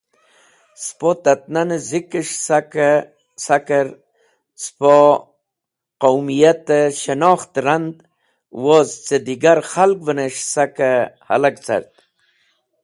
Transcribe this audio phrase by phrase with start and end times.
[0.85, 2.35] Spo tat-nane Zikes̃h
[3.45, 3.87] saker
[4.63, 4.95] spo
[6.01, 7.95] qaumiyate shanokht rand
[8.63, 10.89] woz ce digar khalvẽnes̃h sake
[11.27, 11.91] halag cart.